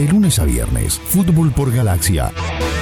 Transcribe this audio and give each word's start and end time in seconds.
De 0.00 0.08
lunes 0.08 0.38
a 0.38 0.46
viernes, 0.46 0.98
Fútbol 0.98 1.52
por 1.52 1.70
Galaxia. 1.70 2.30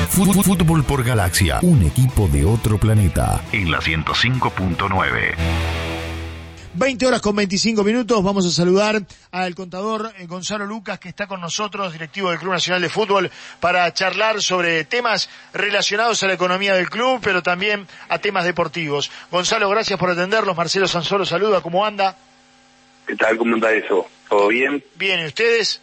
Fútbol, 0.09 0.45
Fútbol 0.45 0.85
por 0.85 1.03
Galaxia, 1.03 1.59
un 1.63 1.83
equipo 1.83 2.29
de 2.29 2.45
otro 2.45 2.79
planeta. 2.79 3.43
En 3.51 3.73
la 3.73 3.81
105.9. 3.81 5.35
20 6.75 7.07
horas 7.09 7.21
con 7.21 7.35
25 7.35 7.83
minutos. 7.83 8.23
Vamos 8.23 8.47
a 8.47 8.51
saludar 8.53 9.03
al 9.33 9.55
contador 9.57 10.13
eh, 10.17 10.27
Gonzalo 10.27 10.65
Lucas, 10.65 11.01
que 11.01 11.09
está 11.09 11.27
con 11.27 11.41
nosotros, 11.41 11.93
directivo 11.93 12.31
del 12.31 12.39
Club 12.39 12.53
Nacional 12.53 12.83
de 12.83 12.89
Fútbol, 12.89 13.33
para 13.59 13.93
charlar 13.93 14.41
sobre 14.41 14.85
temas 14.85 15.29
relacionados 15.53 16.23
a 16.23 16.29
la 16.29 16.35
economía 16.35 16.77
del 16.77 16.89
club, 16.89 17.19
pero 17.21 17.43
también 17.43 17.89
a 18.09 18.21
temas 18.21 18.45
deportivos. 18.45 19.11
Gonzalo, 19.33 19.69
gracias 19.69 19.99
por 19.99 20.11
atenderlos. 20.11 20.57
Marcelo 20.57 20.87
Sansolo 20.87 21.27
saluda. 21.27 21.63
¿Cómo 21.63 21.85
anda? 21.85 22.17
¿Qué 23.09 23.17
tal? 23.17 23.37
¿Cómo 23.37 23.55
anda 23.55 23.73
eso? 23.73 24.07
¿Todo 24.29 24.47
bien? 24.47 24.85
Bien, 24.95 25.19
¿y 25.19 25.27
ustedes? 25.27 25.81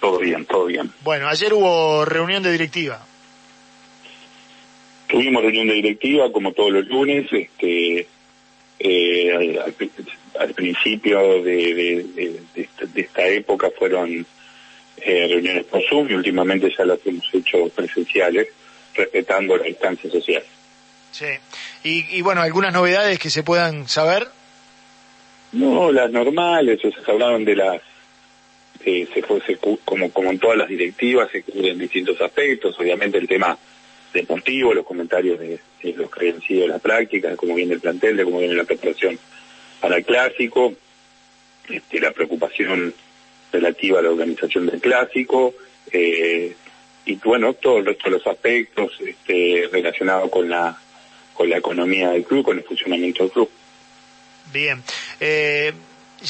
Todo 0.00 0.18
bien, 0.18 0.44
todo 0.46 0.66
bien. 0.66 0.90
Bueno, 1.02 1.28
ayer 1.28 1.52
hubo 1.54 2.04
reunión 2.04 2.42
de 2.42 2.52
directiva. 2.52 3.00
Tuvimos 5.06 5.42
reunión 5.42 5.68
de 5.68 5.74
directiva, 5.74 6.32
como 6.32 6.52
todos 6.52 6.72
los 6.72 6.86
lunes, 6.86 7.26
este 7.32 8.06
eh, 8.78 9.60
al, 10.38 10.54
principio 10.54 11.42
de, 11.42 12.36
esta, 12.96 13.26
época 13.28 13.68
fueron 13.78 14.26
eh, 14.96 15.26
reuniones 15.28 15.64
por 15.64 15.82
Zoom 15.88 16.10
y 16.10 16.14
últimamente 16.14 16.72
ya 16.76 16.84
las 16.84 16.98
hemos 17.04 17.32
hecho 17.32 17.68
presenciales, 17.68 18.48
respetando 18.94 19.56
la 19.56 19.64
distancia 19.64 20.10
social. 20.10 20.42
Sí. 21.12 21.26
Y, 21.84 22.22
bueno, 22.22 22.40
¿algunas 22.40 22.72
novedades 22.72 23.18
que 23.18 23.30
se 23.30 23.42
puedan 23.42 23.86
saber? 23.86 24.26
No, 25.52 25.92
las 25.92 26.10
normales, 26.10 26.82
o 26.84 26.90
sea, 26.90 27.04
se 27.04 27.10
hablaron 27.10 27.44
de 27.44 27.56
las 27.56 27.82
se 28.82 29.22
fue 29.22 29.40
como 29.84 30.10
como 30.12 30.30
en 30.30 30.38
todas 30.38 30.58
las 30.58 30.68
directivas 30.68 31.30
se 31.30 31.42
cubren 31.42 31.78
distintos 31.78 32.20
aspectos 32.20 32.78
obviamente 32.78 33.18
el 33.18 33.28
tema 33.28 33.58
deportivo, 34.12 34.74
los 34.74 34.86
comentarios 34.86 35.38
de, 35.38 35.58
los 35.94 36.10
que 36.10 36.20
habían 36.20 36.40
sido 36.42 36.66
la 36.66 36.78
práctica, 36.78 37.30
de 37.30 37.36
cómo 37.36 37.54
viene 37.54 37.74
el 37.74 37.80
plantel, 37.80 38.16
de 38.16 38.24
cómo 38.24 38.38
viene 38.38 38.54
la 38.54 38.64
preparación 38.64 39.18
para 39.80 39.96
el 39.96 40.04
clásico, 40.04 40.74
este, 41.68 42.00
la 42.00 42.12
preocupación 42.12 42.94
relativa 43.50 43.98
a 43.98 44.02
la 44.02 44.10
organización 44.10 44.66
del 44.66 44.80
clásico, 44.80 45.54
eh, 45.90 46.54
y 47.04 47.14
bueno, 47.16 47.54
todo 47.54 47.78
el 47.78 47.86
resto 47.86 48.04
de 48.04 48.10
los 48.12 48.26
aspectos 48.26 48.92
este, 49.04 49.68
relacionados 49.72 50.30
con 50.30 50.48
la, 50.48 50.78
con 51.34 51.50
la 51.50 51.58
economía 51.58 52.10
del 52.10 52.24
club, 52.24 52.44
con 52.44 52.58
el 52.58 52.64
funcionamiento 52.64 53.24
del 53.24 53.32
club. 53.32 53.50
Bien. 54.52 54.82
Eh, 55.18 55.72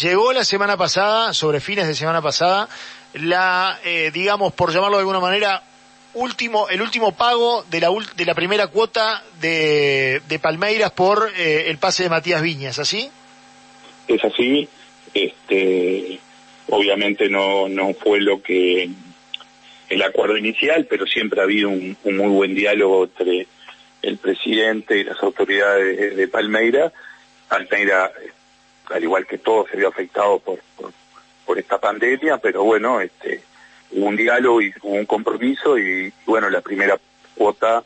llegó 0.01 0.33
la 0.33 0.45
semana 0.45 0.77
pasada, 0.77 1.33
sobre 1.33 1.61
fines 1.61 1.87
de 1.87 1.95
semana 1.95 2.23
pasada, 2.23 2.69
la, 3.15 3.79
eh, 3.85 4.11
digamos, 4.12 4.53
por 4.53 4.73
llamarlo 4.73 4.97
de 4.97 5.03
alguna 5.03 5.21
manera, 5.21 5.62
último, 6.15 6.69
el 6.69 6.83
último 6.83 7.12
pago 7.12 7.65
de 7.71 7.81
la, 7.81 7.91
de 8.17 8.25
la 8.25 8.35
primera 8.35 8.67
cuota 8.67 9.23
de, 9.41 10.23
de 10.29 10.39
Palmeiras 10.39 10.93
por 10.93 11.31
eh, 11.37 11.65
el 11.69 11.79
pase 11.79 12.05
de 12.05 12.09
Matías 12.11 12.43
Viñas, 12.43 12.79
¿así? 12.79 13.11
Es 14.09 14.25
así. 14.25 14.69
Este, 15.15 16.19
obviamente 16.69 17.29
no, 17.29 17.69
no 17.69 17.95
fue 17.95 18.20
lo 18.20 18.43
que 18.43 18.91
el 19.89 20.03
acuerdo 20.03 20.37
inicial, 20.39 20.87
pero 20.89 21.07
siempre 21.07 21.41
ha 21.41 21.45
habido 21.45 21.69
un, 21.69 21.97
muy 22.05 22.29
buen 22.29 22.55
diálogo 22.55 23.05
entre 23.05 23.47
el 24.01 24.17
presidente 24.17 24.98
y 24.98 25.05
las 25.05 25.23
autoridades 25.23 26.17
de, 26.17 26.29
Palmeiras. 26.29 26.93
Palmeira, 27.48 28.11
al 28.91 29.03
igual 29.03 29.27
que 29.27 29.39
todo, 29.39 29.67
se 29.69 29.77
vio 29.77 29.89
afectado 29.89 30.39
por, 30.39 30.59
por, 30.77 30.93
por 31.47 31.59
esta 31.59 31.79
pandemia, 31.79 32.39
pero 32.39 32.65
bueno, 32.65 33.01
este, 33.01 33.43
hubo 33.93 34.07
un 34.07 34.17
diálogo 34.17 34.61
y 34.61 34.73
hubo 34.83 34.95
un 34.95 35.07
compromiso 35.07 35.79
y, 35.79 36.13
bueno, 36.27 36.51
la 36.51 36.61
primera 36.61 36.99
cuota 37.35 37.83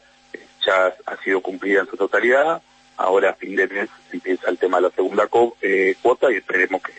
ya 0.65 0.95
ha 1.07 1.17
sido 1.23 1.41
cumplida 1.41 1.81
en 1.81 1.87
su 1.87 1.97
totalidad. 1.97 2.61
Ahora 2.97 3.31
a 3.31 3.35
fin 3.35 3.55
de 3.55 3.69
mes 3.69 3.91
empieza 4.11 4.49
el 4.51 4.59
tema 4.59 4.79
de 4.79 4.85
la 4.85 4.91
segunda 4.91 5.29
eh, 5.61 5.95
cuota 6.01 6.33
y 6.33 6.37
esperemos 6.37 6.83
que, 6.83 6.93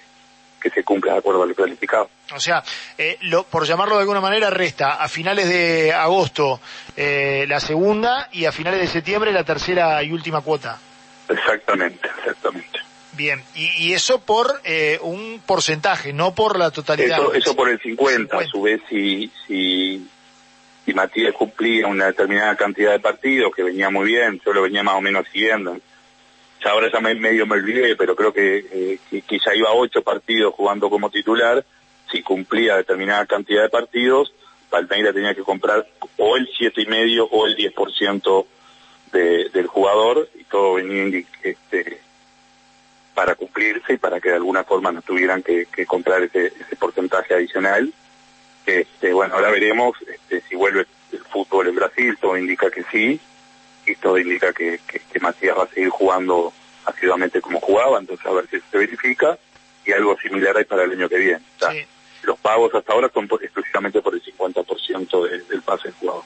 que 0.61 0.69
se 0.69 0.83
cumpla 0.83 1.13
de 1.13 1.19
acuerdo 1.19 1.43
al 1.43 1.55
planificado. 1.55 2.09
O 2.33 2.39
sea, 2.39 2.63
eh, 2.97 3.17
lo, 3.21 3.43
por 3.43 3.65
llamarlo 3.65 3.95
de 3.95 4.01
alguna 4.01 4.21
manera, 4.21 4.49
resta 4.49 5.01
a 5.01 5.07
finales 5.07 5.49
de 5.49 5.93
agosto 5.93 6.59
eh, 6.95 7.45
la 7.47 7.59
segunda 7.59 8.29
y 8.31 8.45
a 8.45 8.51
finales 8.51 8.81
de 8.81 8.87
septiembre 8.87 9.31
la 9.31 9.43
tercera 9.43 10.01
y 10.03 10.11
última 10.11 10.41
cuota. 10.41 10.79
Exactamente, 11.29 12.07
exactamente. 12.19 12.86
Bien, 13.17 13.43
y, 13.55 13.93
eso 13.93 14.19
por 14.19 14.61
eh, 14.63 14.99
un 15.01 15.41
porcentaje, 15.43 16.13
no 16.13 16.35
por 16.35 16.59
la 16.59 16.69
totalidad. 16.69 17.17
Eso, 17.33 17.55
por 17.55 17.67
el 17.67 17.79
50, 17.79 18.37
a 18.37 18.45
su 18.45 18.61
vez 18.61 18.79
si, 18.87 19.31
si, 19.47 20.07
si 20.85 20.93
Matías 20.93 21.33
cumplía 21.33 21.87
una 21.87 22.05
determinada 22.05 22.55
cantidad 22.55 22.91
de 22.91 22.99
partidos, 22.99 23.55
que 23.55 23.63
venía 23.63 23.89
muy 23.89 24.05
bien, 24.05 24.39
yo 24.45 24.53
lo 24.53 24.61
venía 24.61 24.83
más 24.83 24.95
o 24.95 25.01
menos 25.01 25.25
siguiendo. 25.31 25.79
Ya 26.63 26.69
ahora 26.69 26.91
ya 26.93 26.99
medio 26.99 27.47
me 27.47 27.55
olvidé, 27.55 27.95
pero 27.95 28.15
creo 28.15 28.31
que, 28.31 28.65
eh, 28.71 28.99
que, 29.09 29.39
ya 29.43 29.55
iba 29.55 29.69
a 29.69 29.73
ocho 29.73 30.03
partidos 30.03 30.53
jugando 30.53 30.87
como 30.91 31.09
titular, 31.09 31.65
si 32.11 32.21
cumplía 32.21 32.77
determinada 32.77 33.25
cantidad 33.25 33.63
de 33.63 33.69
partidos, 33.69 34.31
Palmeiras 34.69 35.15
tenía 35.15 35.33
que 35.33 35.41
comprar 35.41 35.87
o 36.17 36.37
el 36.37 36.47
siete 36.55 36.83
y 36.83 36.85
medio 36.85 37.25
o 37.25 37.47
el 37.47 37.55
10% 37.55 38.45
de, 39.11 39.49
del 39.49 39.65
jugador, 39.65 40.29
y 40.39 40.43
todo 40.43 40.75
venía 40.75 41.25
este, 41.41 42.05
para 43.17 43.33
cumplirse 43.33 43.93
y 43.93 43.97
para 43.97 44.21
que 44.21 44.29
de 44.29 44.35
alguna 44.35 44.63
forma 44.63 44.91
no 44.91 45.01
tuvieran 45.01 45.41
que, 45.41 45.65
comprar 45.87 46.21
ese, 46.21 46.53
porcentaje 46.77 47.33
adicional. 47.33 47.91
Este, 48.63 49.11
bueno, 49.11 49.33
ahora 49.33 49.49
veremos 49.49 49.97
este, 50.07 50.41
si 50.47 50.55
vuelve 50.55 50.85
el 51.11 51.19
fútbol 51.23 51.67
en 51.67 51.73
Brasil, 51.73 52.15
todo 52.21 52.37
indica 52.37 52.69
que 52.69 52.83
sí, 52.91 53.19
y 53.87 53.95
todo 53.95 54.19
indica 54.19 54.53
que, 54.53 54.79
Matías 55.19 55.57
va 55.57 55.63
a 55.63 55.67
seguir 55.69 55.89
jugando 55.89 56.53
asiduamente 56.85 57.41
como 57.41 57.59
jugaba, 57.59 57.97
entonces 57.97 58.23
a 58.23 58.33
ver 58.33 58.47
si 58.51 58.59
se 58.59 58.77
verifica, 58.77 59.35
y 59.83 59.93
algo 59.93 60.15
similar 60.19 60.55
hay 60.55 60.65
para 60.65 60.83
el 60.83 60.91
año 60.91 61.09
que 61.09 61.17
viene 61.17 61.41
los 62.27 62.37
pagos 62.39 62.75
hasta 62.75 62.93
ahora 62.93 63.09
son 63.13 63.27
exclusivamente 63.41 64.01
por 64.01 64.13
el 64.13 64.21
50% 64.21 65.47
del 65.47 65.61
pase 65.61 65.87
del 65.87 65.93
jugador. 65.93 66.23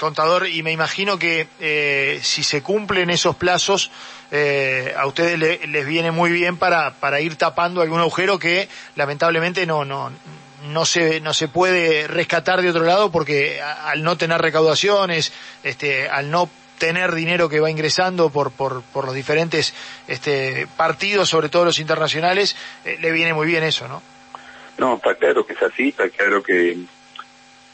Contador, 0.00 0.48
y 0.48 0.62
me 0.62 0.72
imagino 0.72 1.18
que 1.18 1.46
eh, 1.60 2.18
si 2.22 2.42
se 2.42 2.62
cumplen 2.62 3.10
esos 3.10 3.36
plazos, 3.36 3.90
eh, 4.30 4.94
a 4.96 5.06
ustedes 5.06 5.38
les 5.38 5.86
viene 5.86 6.10
muy 6.10 6.32
bien 6.32 6.56
para, 6.56 6.94
para 6.94 7.20
ir 7.20 7.36
tapando 7.36 7.82
algún 7.82 8.00
agujero 8.00 8.38
que 8.38 8.68
lamentablemente 8.96 9.66
no, 9.66 9.84
no, 9.84 10.10
no 10.68 10.86
se, 10.86 11.20
no 11.20 11.34
se 11.34 11.48
puede 11.48 12.08
rescatar 12.08 12.62
de 12.62 12.70
otro 12.70 12.84
lado 12.84 13.10
porque 13.10 13.60
al 13.60 14.02
no 14.02 14.16
tener 14.16 14.40
recaudaciones, 14.40 15.32
este, 15.62 16.08
al 16.08 16.30
no 16.30 16.48
tener 16.78 17.14
dinero 17.14 17.48
que 17.48 17.60
va 17.60 17.70
ingresando 17.70 18.30
por, 18.30 18.50
por, 18.50 18.82
por 18.82 19.04
los 19.04 19.14
diferentes 19.14 19.74
este, 20.08 20.66
partidos, 20.76 21.28
sobre 21.28 21.48
todo 21.48 21.66
los 21.66 21.78
internacionales, 21.78 22.56
eh, 22.84 22.96
le 23.00 23.12
viene 23.12 23.34
muy 23.34 23.46
bien 23.46 23.62
eso, 23.62 23.88
¿no? 23.88 24.13
No, 24.78 24.96
está 24.96 25.14
claro 25.14 25.46
que 25.46 25.52
es 25.52 25.62
así, 25.62 25.88
está 25.88 26.08
claro 26.08 26.42
que 26.42 26.76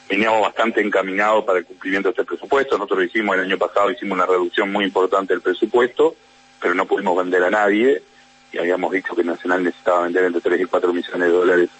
veníamos 0.09 0.43
bastante 0.43 0.81
encaminados 0.81 1.44
para 1.44 1.61
el 1.61 1.65
cumplimiento 1.65 2.09
de 2.09 2.12
este 2.12 2.25
presupuesto. 2.25 2.77
Nosotros 2.77 3.06
hicimos 3.06 3.37
el 3.37 3.44
año 3.44 3.59
pasado, 3.59 3.91
hicimos 3.91 4.16
una 4.16 4.27
reducción 4.27 4.71
muy 4.71 4.84
importante 4.84 5.33
del 5.33 5.41
presupuesto, 5.41 6.15
pero 6.61 6.75
no 6.75 6.84
pudimos 6.87 7.16
vender 7.16 7.44
a 7.44 7.50
nadie 7.50 8.03
y 8.53 8.59
habíamos 8.59 8.93
dicho 8.93 9.15
que 9.15 9.22
Nacional 9.22 9.62
necesitaba 9.62 10.03
vender 10.03 10.25
entre 10.25 10.41
3 10.41 10.61
y 10.61 10.65
4 10.65 10.93
millones 10.93 11.21
de 11.21 11.28
dólares 11.28 11.71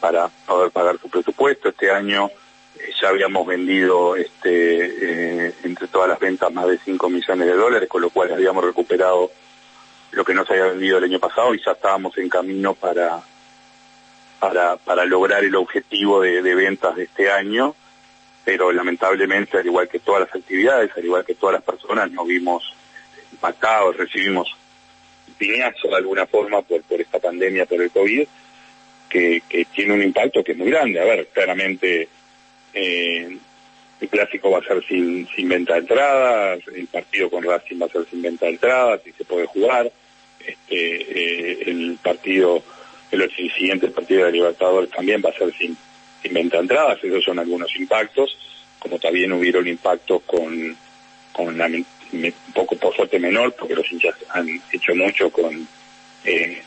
para 0.00 0.28
poder 0.46 0.70
pagar 0.70 0.98
su 0.98 1.10
presupuesto. 1.10 1.68
Este 1.68 1.90
año 1.90 2.30
eh, 2.78 2.90
ya 3.00 3.08
habíamos 3.08 3.46
vendido 3.46 4.16
este 4.16 5.46
eh, 5.48 5.54
entre 5.62 5.88
todas 5.88 6.08
las 6.08 6.18
ventas 6.18 6.50
más 6.52 6.66
de 6.66 6.78
5 6.78 7.10
millones 7.10 7.46
de 7.46 7.54
dólares, 7.54 7.88
con 7.88 8.00
lo 8.00 8.10
cual 8.10 8.32
habíamos 8.32 8.64
recuperado 8.64 9.30
lo 10.12 10.24
que 10.24 10.34
no 10.34 10.44
se 10.44 10.54
había 10.54 10.72
vendido 10.72 10.98
el 10.98 11.04
año 11.04 11.20
pasado 11.20 11.54
y 11.54 11.62
ya 11.62 11.72
estábamos 11.72 12.16
en 12.18 12.28
camino 12.28 12.74
para 12.74 13.22
para, 14.40 15.04
lograr 15.04 15.44
el 15.44 15.54
objetivo 15.54 16.22
de, 16.22 16.40
ventas 16.54 16.96
de 16.96 17.04
este 17.04 17.30
año, 17.30 17.74
pero 18.44 18.72
lamentablemente, 18.72 19.58
al 19.58 19.66
igual 19.66 19.88
que 19.88 19.98
todas 19.98 20.22
las 20.22 20.34
actividades, 20.34 20.90
al 20.96 21.04
igual 21.04 21.24
que 21.24 21.34
todas 21.34 21.54
las 21.54 21.62
personas, 21.62 22.10
nos 22.10 22.26
vimos 22.26 22.74
impactados, 23.32 23.96
recibimos 23.96 24.48
piñazo 25.36 25.88
de 25.88 25.96
alguna 25.96 26.26
forma 26.26 26.62
por, 26.62 26.82
esta 27.00 27.18
pandemia, 27.18 27.66
por 27.66 27.80
el 27.80 27.90
COVID, 27.90 28.26
que, 29.08 29.42
tiene 29.74 29.94
un 29.94 30.02
impacto 30.02 30.42
que 30.42 30.52
es 30.52 30.58
muy 30.58 30.70
grande. 30.70 31.00
A 31.00 31.04
ver, 31.04 31.28
claramente 31.28 32.08
eh, 32.72 33.38
el 34.00 34.08
clásico 34.08 34.50
va 34.50 34.58
a 34.58 34.64
ser 34.64 34.82
sin, 34.86 35.28
sin 35.28 35.48
venta 35.48 35.74
de 35.74 35.80
entradas, 35.80 36.60
el 36.74 36.86
partido 36.86 37.30
con 37.30 37.44
Racing 37.44 37.80
va 37.80 37.86
a 37.86 37.90
ser 37.90 38.06
sin 38.10 38.22
venta 38.22 38.46
de 38.46 38.52
entradas, 38.52 39.00
si 39.04 39.12
se 39.12 39.24
puede 39.24 39.46
jugar, 39.46 39.90
este, 40.46 40.76
eh, 40.76 41.62
el 41.66 41.98
partido 42.02 42.62
el 43.10 43.52
siguiente 43.52 43.88
partido 43.88 44.26
de 44.26 44.32
Libertadores 44.32 44.90
también 44.90 45.22
va 45.24 45.30
a 45.30 45.38
ser 45.38 45.52
sin, 45.56 45.76
sin 46.22 46.34
venta 46.34 46.58
entradas, 46.58 46.98
esos 47.02 47.24
son 47.24 47.38
algunos 47.38 47.74
impactos, 47.76 48.36
como 48.78 48.98
también 48.98 49.32
hubieron 49.32 49.66
impactos 49.66 50.22
con, 50.22 50.76
con 51.32 51.56
la, 51.58 51.66
un 51.66 52.34
poco 52.54 52.76
por 52.76 52.94
suerte 52.94 53.18
menor, 53.18 53.52
porque 53.52 53.74
los 53.74 53.90
hinchas 53.90 54.14
han 54.30 54.48
hecho 54.72 54.94
mucho 54.94 55.30
con, 55.30 55.66
eh, 56.24 56.62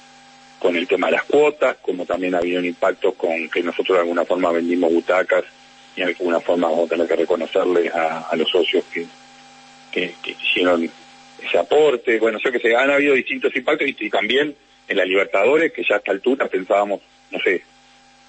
con 0.59 0.75
el 0.75 0.87
tema 0.87 1.07
de 1.07 1.13
las 1.13 1.23
cuotas, 1.25 1.77
como 1.81 2.05
también 2.05 2.35
había 2.35 2.59
un 2.59 2.65
impacto 2.65 3.13
con 3.13 3.49
que 3.49 3.61
nosotros 3.61 3.97
de 3.97 4.01
alguna 4.01 4.25
forma 4.25 4.51
vendimos 4.51 4.93
butacas 4.93 5.43
y 5.95 6.01
de 6.01 6.07
alguna 6.07 6.39
forma 6.39 6.69
vamos 6.69 6.87
a 6.87 6.89
tener 6.89 7.07
que 7.07 7.15
reconocerle 7.15 7.89
a, 7.89 8.33
los 8.35 8.49
socios 8.49 8.83
que, 8.91 9.05
que, 9.91 10.35
hicieron 10.41 10.89
ese 11.45 11.57
aporte. 11.57 12.19
Bueno, 12.19 12.39
sé 12.39 12.51
que 12.51 12.59
se 12.59 12.75
han 12.75 12.89
habido 12.89 13.13
distintos 13.13 13.55
impactos 13.55 13.87
y, 13.87 14.09
también 14.09 14.55
en 14.87 14.97
la 14.97 15.05
Libertadores, 15.05 15.71
que 15.71 15.83
ya 15.87 15.95
a 15.95 15.97
esta 15.99 16.11
altura 16.11 16.47
pensábamos, 16.47 17.01
no 17.31 17.39
sé, 17.39 17.63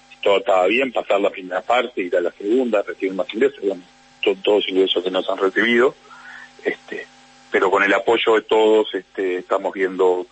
si 0.09 0.17
todo 0.21 0.37
estaba 0.37 0.65
bien, 0.67 0.91
pasar 0.91 1.19
la 1.19 1.29
primera 1.29 1.61
parte, 1.61 2.01
ir 2.01 2.15
a 2.15 2.21
la 2.21 2.31
segunda, 2.31 2.81
recibir 2.81 3.13
más 3.13 3.31
ingresos, 3.33 3.59
bueno, 3.61 3.83
todos 4.43 4.63
los 4.63 4.69
ingresos 4.69 5.03
que 5.03 5.11
nos 5.11 5.29
han 5.29 5.37
recibido, 5.37 5.93
este, 6.63 7.05
pero 7.51 7.69
con 7.69 7.83
el 7.83 7.93
apoyo 7.93 8.35
de 8.35 8.41
todos 8.41 8.93
este, 8.93 9.37
estamos 9.37 9.71
viendo, 9.73 10.25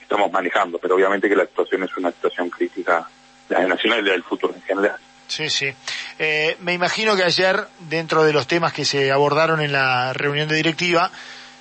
estamos 0.00 0.32
manejando, 0.32 0.78
pero 0.78 0.94
obviamente 0.94 1.28
que 1.28 1.36
la 1.36 1.46
situación 1.46 1.82
es 1.82 1.96
una 1.96 2.10
situación 2.10 2.48
crítica, 2.48 3.08
la 3.48 3.66
nacional 3.66 4.06
y 4.06 4.10
del 4.10 4.22
futuro 4.22 4.54
en 4.54 4.62
general. 4.62 4.96
Sí, 5.28 5.50
sí. 5.50 5.72
Eh, 6.18 6.56
me 6.60 6.72
imagino 6.72 7.16
que 7.16 7.24
ayer, 7.24 7.66
dentro 7.80 8.24
de 8.24 8.32
los 8.32 8.46
temas 8.46 8.72
que 8.72 8.84
se 8.84 9.10
abordaron 9.10 9.60
en 9.60 9.72
la 9.72 10.12
reunión 10.12 10.48
de 10.48 10.56
directiva, 10.56 11.10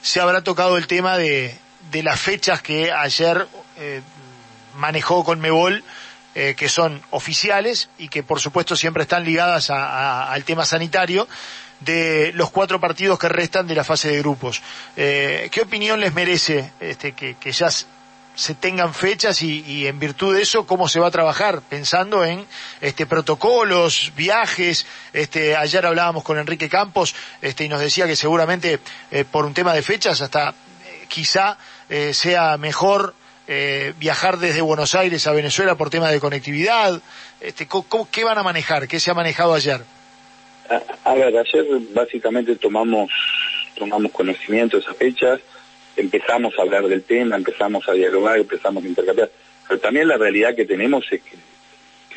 se 0.02 0.22
habrá 0.22 0.44
tocado 0.44 0.78
el 0.78 0.88
tema 0.88 1.18
de, 1.18 1.56
de 1.92 2.04
las 2.04 2.20
fechas 2.20 2.62
que 2.62 2.92
ayer 2.92 3.48
eh, 3.78 4.02
manejó 4.76 5.24
con 5.24 5.40
Mebol, 5.40 5.84
eh, 6.34 6.56
que 6.58 6.70
son 6.70 7.02
oficiales 7.12 7.90
y 7.98 8.10
que 8.10 8.24
por 8.24 8.40
supuesto 8.40 8.76
siempre 8.76 9.04
están 9.04 9.24
ligadas 9.24 9.70
al 9.70 10.44
tema 10.44 10.66
sanitario, 10.66 11.28
de 11.80 12.32
los 12.36 12.52
cuatro 12.52 12.80
partidos 12.80 13.20
que 13.20 13.30
restan 13.30 13.68
de 13.68 13.76
la 13.76 13.84
fase 13.84 14.10
de 14.10 14.20
grupos. 14.20 14.62
¿Qué 14.96 15.62
opinión 15.62 16.00
les 16.00 16.14
merece 16.14 16.72
este, 16.80 17.12
que, 17.12 17.52
ya 17.52 17.70
se 18.36 18.54
tengan 18.54 18.94
fechas 18.94 19.42
y, 19.42 19.88
en 19.88 19.98
virtud 19.98 20.36
de 20.36 20.42
eso 20.42 20.66
cómo 20.68 20.90
se 20.90 21.00
va 21.00 21.08
a 21.08 21.12
trabajar 21.12 21.62
pensando 21.62 22.24
en 22.24 22.46
este 22.82 23.06
protocolos 23.06 24.12
viajes 24.16 24.86
este 25.14 25.56
ayer 25.56 25.86
hablábamos 25.86 26.24
con 26.24 26.38
Enrique 26.38 26.70
Campos 26.70 27.16
este 27.42 27.64
y 27.64 27.70
nos 27.70 27.80
decía 27.80 28.06
que 28.06 28.16
seguramente 28.16 28.80
eh, 29.10 29.24
por 29.24 29.46
un 29.46 29.54
tema 29.54 29.74
de 29.74 29.82
fechas 29.82 30.22
hasta 30.22 30.50
eh, 30.50 31.06
quizá 31.08 31.58
eh, 31.90 32.14
sea 32.14 32.58
mejor 32.58 33.16
viajar 34.00 34.38
desde 34.38 34.62
Buenos 34.62 34.96
Aires 34.96 35.28
a 35.28 35.32
Venezuela 35.32 35.76
por 35.76 35.90
tema 35.90 36.10
de 36.10 36.20
conectividad 36.20 37.00
este 37.40 37.68
qué 38.12 38.24
van 38.24 38.38
a 38.40 38.44
manejar 38.44 38.88
qué 38.88 39.00
se 39.00 39.12
ha 39.12 39.14
manejado 39.14 39.54
ayer 39.54 39.82
a, 41.04 41.14
ver 41.14 41.38
ayer 41.38 41.66
básicamente 41.94 42.56
tomamos 42.56 43.12
tomamos 43.78 44.12
conocimiento 44.12 44.78
de 44.78 44.84
esas 44.84 44.98
fechas 44.98 45.40
empezamos 45.98 46.58
a 46.58 46.62
hablar 46.62 46.88
del 46.88 47.04
tema, 47.04 47.36
empezamos 47.36 47.88
a 47.88 47.94
dialogar, 47.94 48.38
empezamos 48.38 48.84
a 48.84 48.88
intercambiar. 48.88 49.30
Pero 49.68 49.80
también 49.80 50.08
la 50.08 50.18
realidad 50.18 50.56
que 50.56 50.66
tenemos 50.66 51.06
es 51.12 51.22
que, 51.22 51.38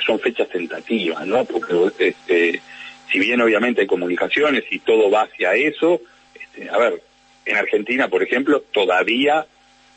son 0.05 0.21
fechas 0.21 0.49
tentativas, 0.49 1.27
¿no? 1.27 1.45
Porque 1.45 1.75
este, 1.99 2.63
si 3.11 3.19
bien 3.19 3.43
obviamente 3.43 3.83
hay 3.83 3.87
comunicaciones 3.87 4.65
y 4.71 4.79
todo 4.79 5.11
va 5.11 5.23
hacia 5.23 5.55
eso, 5.55 6.01
este, 6.35 6.71
a 6.71 6.79
ver, 6.79 7.03
en 7.45 7.57
Argentina, 7.57 8.09
por 8.09 8.23
ejemplo, 8.23 8.63
todavía 8.73 9.45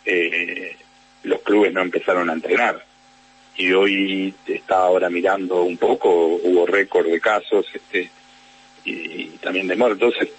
eh, 0.04 0.76
los 1.24 1.42
clubes 1.42 1.74
no 1.74 1.82
empezaron 1.82 2.30
a 2.30 2.34
entrenar. 2.34 2.86
Y 3.58 3.72
hoy 3.74 4.34
está 4.48 4.78
ahora 4.78 5.10
mirando 5.10 5.64
un 5.64 5.78
poco, 5.78 6.10
hubo 6.10 6.66
récord 6.66 7.08
de 7.08 7.20
casos 7.20 7.66
este, 7.74 8.10
y, 8.86 9.26
también 9.42 9.68
de 9.68 9.76
muertos. 9.76 10.14
Entonces, 10.14 10.30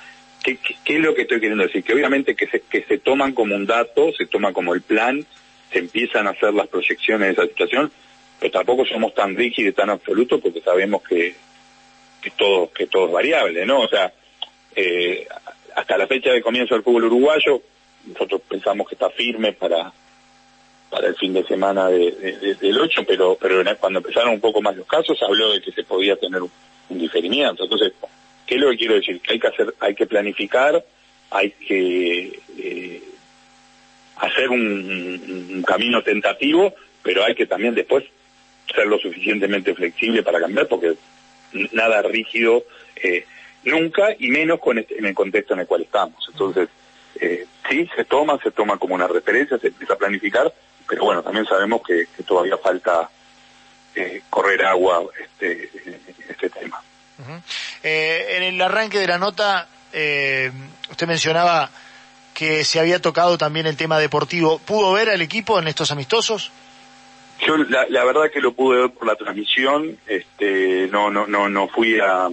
¿Qué, 0.42 0.58
es 0.84 1.00
lo 1.00 1.14
que 1.14 1.22
estoy 1.22 1.40
queriendo 1.40 1.62
decir? 1.64 1.84
Que 1.84 1.94
obviamente 1.94 2.34
que 2.34 2.48
se, 2.48 2.60
que 2.62 2.82
se 2.82 2.98
toman 2.98 3.32
como 3.32 3.54
un 3.54 3.66
dato, 3.66 4.12
se 4.12 4.26
toma 4.26 4.52
como 4.52 4.74
el 4.74 4.82
plan, 4.82 5.24
se 5.70 5.78
empiezan 5.78 6.26
a 6.26 6.30
hacer 6.30 6.52
las 6.52 6.66
proyecciones 6.66 7.28
de 7.28 7.32
esa 7.32 7.46
situación, 7.46 7.92
pero 8.40 8.52
tampoco 8.52 8.84
somos 8.84 9.14
tan 9.14 9.36
rígidos 9.36 9.70
y 9.70 9.76
tan 9.76 9.90
absolutos 9.90 10.40
porque 10.40 10.60
sabemos 10.60 11.02
que, 11.02 11.36
que, 12.20 12.30
todo, 12.30 12.72
que 12.72 12.86
todo 12.88 13.06
es 13.06 13.12
variable, 13.12 13.64
¿no? 13.64 13.82
O 13.82 13.88
sea, 13.88 14.12
eh, 14.74 15.28
hasta 15.76 15.96
la 15.96 16.08
fecha 16.08 16.32
de 16.32 16.42
comienzo 16.42 16.74
del 16.74 16.82
fútbol 16.82 17.04
uruguayo, 17.04 17.62
nosotros 18.06 18.42
pensamos 18.48 18.88
que 18.88 18.96
está 18.96 19.10
firme 19.10 19.52
para 19.52 19.92
para 20.92 21.08
el 21.08 21.16
fin 21.16 21.32
de 21.32 21.42
semana 21.44 21.88
de, 21.88 22.56
del 22.60 22.78
8, 22.78 23.02
pero 23.08 23.36
pero 23.40 23.64
cuando 23.80 23.98
empezaron 23.98 24.34
un 24.34 24.40
poco 24.40 24.62
más 24.62 24.76
los 24.76 24.86
casos, 24.86 25.20
habló 25.22 25.52
de 25.52 25.60
que 25.60 25.72
se 25.72 25.82
podía 25.82 26.14
tener 26.16 26.42
un, 26.42 26.50
un 26.90 26.98
diferimiento. 26.98 27.64
Entonces, 27.64 27.92
¿Qué 28.46 28.56
es 28.56 28.60
lo 28.60 28.70
que 28.70 28.76
quiero 28.76 28.94
decir? 28.96 29.20
Que 29.20 29.32
hay 29.32 29.40
que 29.40 29.46
hacer, 29.46 29.74
hay 29.80 29.94
que 29.94 30.06
planificar, 30.06 30.84
hay 31.30 31.52
que 31.52 32.38
eh, 32.58 33.02
hacer 34.16 34.50
un, 34.50 35.64
camino 35.66 36.02
tentativo, 36.02 36.74
pero 37.02 37.24
hay 37.24 37.34
que 37.34 37.46
también 37.46 37.74
después 37.74 38.04
ser 38.74 38.86
lo 38.86 38.98
suficientemente 38.98 39.74
flexible 39.74 40.22
para 40.22 40.40
cambiar, 40.40 40.68
porque 40.68 40.94
nada 41.72 42.02
rígido 42.02 42.64
eh, 42.96 43.24
nunca 43.64 44.14
y 44.18 44.28
menos 44.28 44.60
con 44.60 44.78
este, 44.78 44.98
en 44.98 45.06
el 45.06 45.14
contexto 45.14 45.54
en 45.54 45.60
el 45.60 45.66
cual 45.66 45.82
estamos. 45.82 46.22
Entonces, 46.30 46.68
eh, 47.20 47.46
sí, 47.70 47.88
se 47.96 48.04
toma, 48.04 48.38
se 48.42 48.50
toma 48.50 48.76
como 48.76 48.94
una 48.94 49.08
referencia, 49.08 49.58
se 49.58 49.68
empieza 49.68 49.94
a 49.94 49.98
planificar, 49.98 50.52
pero 50.92 51.06
bueno, 51.06 51.22
también 51.22 51.46
sabemos 51.46 51.80
que, 51.86 52.06
todavía 52.22 52.58
falta 52.58 53.08
eh, 53.94 54.20
correr 54.28 54.62
agua 54.66 55.02
este, 55.18 55.70
este 56.28 56.50
tema. 56.50 56.82
Eh, 57.82 58.36
en 58.36 58.42
el 58.42 58.60
arranque 58.60 58.98
de 58.98 59.06
la 59.06 59.16
nota, 59.16 59.68
eh, 59.94 60.52
usted 60.90 61.06
mencionaba 61.06 61.70
que 62.34 62.62
se 62.64 62.78
había 62.78 63.00
tocado 63.00 63.38
también 63.38 63.66
el 63.66 63.78
tema 63.78 63.98
deportivo. 63.98 64.58
¿Pudo 64.58 64.92
ver 64.92 65.08
al 65.08 65.22
equipo 65.22 65.58
en 65.58 65.66
estos 65.66 65.90
amistosos? 65.92 66.52
Yo 67.40 67.56
la, 67.56 68.04
verdad 68.04 68.30
que 68.30 68.42
lo 68.42 68.52
pude 68.52 68.82
ver 68.82 68.90
por 68.90 69.06
la 69.06 69.16
transmisión. 69.16 69.96
Este, 70.06 70.88
no, 70.88 71.10
no, 71.10 71.26
no, 71.26 71.48
no 71.48 71.68
fui 71.68 71.98
a, 72.00 72.28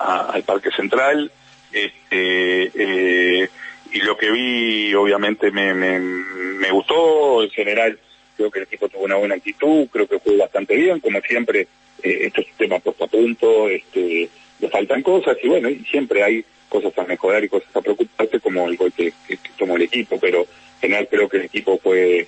al 0.00 0.42
Parque 0.42 0.72
Central. 0.72 1.30
Este, 1.70 3.48
y 3.92 4.00
lo 4.00 4.16
que 4.16 4.30
vi, 4.30 4.94
obviamente, 4.94 5.50
me, 5.50 5.74
me, 5.74 6.70
gustó. 6.70 7.42
En 7.42 7.50
general, 7.50 7.98
creo 8.36 8.50
que 8.50 8.60
el 8.60 8.64
equipo 8.64 8.88
tuvo 8.88 9.04
una 9.04 9.16
buena 9.16 9.34
actitud. 9.34 9.86
Creo 9.90 10.06
que 10.06 10.18
fue 10.18 10.36
bastante 10.36 10.74
bien, 10.74 11.00
como 11.00 11.20
siempre 11.20 11.68
eh, 12.02 12.26
estos 12.26 12.46
temas 12.56 12.82
puesto 12.82 13.04
a 13.04 13.08
punto, 13.08 13.68
este, 13.68 14.28
le 14.58 14.68
faltan 14.68 15.02
cosas 15.02 15.36
y 15.42 15.48
bueno, 15.48 15.68
y 15.68 15.84
siempre 15.84 16.22
hay 16.22 16.44
cosas 16.68 16.96
a 16.98 17.04
mejorar 17.04 17.44
y 17.44 17.48
cosas 17.48 17.68
a 17.76 17.80
preocuparse 17.80 18.40
como 18.40 18.66
el 18.66 18.76
gol 18.76 18.92
que, 18.92 19.12
tomó 19.58 19.76
el 19.76 19.82
equipo, 19.82 20.18
pero 20.18 20.40
en 20.40 20.80
general 20.80 21.08
creo 21.08 21.28
que 21.28 21.36
el 21.36 21.44
equipo 21.44 21.78
fue, 21.78 22.26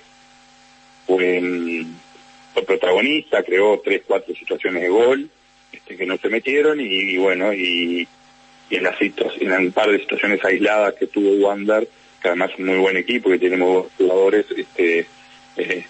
fue, 1.05 1.41
protagonista, 2.65 3.43
creó 3.43 3.81
tres, 3.83 4.03
cuatro 4.07 4.33
situaciones 4.33 4.83
de 4.83 4.89
gol 4.89 5.29
este, 5.71 5.97
que 5.97 6.05
no 6.05 6.17
se 6.17 6.29
metieron 6.29 6.79
y, 6.79 7.17
bueno, 7.17 7.53
y, 7.53 8.07
en 8.69 8.83
las 8.83 8.95
en 8.99 9.51
un 9.51 9.71
par 9.71 9.89
de 9.89 9.99
situaciones 9.99 10.43
aisladas 10.43 10.95
que 10.95 11.07
tuvo 11.07 11.47
Wander, 11.47 11.87
que 12.21 12.27
además 12.29 12.51
es 12.53 12.59
un 12.59 12.65
muy 12.65 12.77
buen 12.77 12.97
equipo, 12.97 13.29
que 13.29 13.39
tiene 13.39 13.57
muy 13.57 13.83
jugadores, 13.97 14.45
este, 14.55 15.05
eh, 15.57 15.85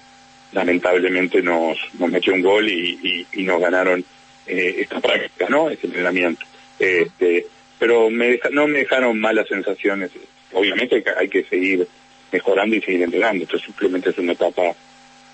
lamentablemente 0.51 1.41
nos, 1.41 1.77
nos 1.99 2.09
metió 2.09 2.33
un 2.33 2.41
gol 2.41 2.67
y, 2.67 3.25
y, 3.31 3.43
nos 3.43 3.59
ganaron 3.59 4.03
eh, 4.47 4.75
esta 4.79 4.99
práctica, 4.99 5.47
¿no? 5.49 5.69
Este 5.69 5.87
entrenamiento. 5.87 6.45
Este, 6.79 7.47
pero 7.79 8.09
me 8.09 8.39
no 8.51 8.67
me 8.67 8.79
dejaron 8.79 9.19
malas 9.19 9.47
sensaciones. 9.47 10.11
Obviamente 10.53 11.03
hay 11.17 11.27
que 11.27 11.43
seguir 11.43 11.87
mejorando 12.31 12.75
y 12.75 12.81
seguir 12.81 13.03
entrenando. 13.03 13.43
Esto 13.43 13.59
simplemente 13.59 14.09
es 14.09 14.17
una 14.17 14.33
etapa 14.33 14.63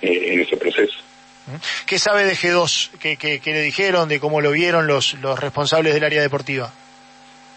eh, 0.01 0.33
en 0.33 0.41
ese 0.41 0.57
proceso. 0.57 0.98
¿Qué 1.86 2.00
sabe 2.00 2.25
de 2.25 2.33
G2? 2.33 2.91
¿Qué, 3.00 3.17
qué, 3.17 3.41
le 3.45 3.62
dijeron? 3.62 4.07
¿De 4.07 4.19
cómo 4.19 4.41
lo 4.41 4.51
vieron 4.51 4.88
los, 4.88 5.15
los 5.15 5.39
responsables 5.39 5.93
del 5.93 6.03
área 6.03 6.21
deportiva? 6.21 6.71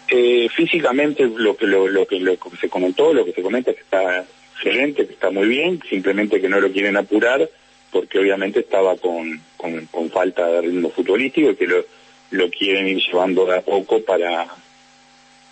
Eh, 0.07 0.47
físicamente 0.55 1.25
lo 1.25 1.57
que 1.57 1.65
lo, 1.65 1.87
lo 1.87 2.05
que 2.05 2.19
lo 2.19 2.37
que 2.37 2.57
se 2.57 2.69
comentó, 2.69 3.13
lo 3.13 3.25
que 3.25 3.33
se 3.33 3.41
comenta 3.41 3.71
es 3.71 3.77
que 3.77 3.83
está 3.83 4.25
excelente, 4.55 5.07
que 5.07 5.13
está 5.13 5.31
muy 5.31 5.47
bien, 5.47 5.81
simplemente 5.89 6.39
que 6.39 6.49
no 6.49 6.59
lo 6.59 6.71
quieren 6.71 6.95
apurar 6.97 7.49
porque 7.91 8.19
obviamente 8.19 8.59
estaba 8.59 8.97
con, 8.97 9.39
con, 9.57 10.09
falta 10.09 10.47
de 10.47 10.61
ritmo 10.61 10.89
futbolístico 10.89 11.51
y 11.51 11.55
que 11.55 11.65
lo, 11.65 11.85
lo 12.31 12.49
quieren 12.49 12.87
ir 12.87 13.01
llevando 13.01 13.45
de 13.45 13.57
a 13.57 13.61
poco 13.61 14.01
para 14.01 14.47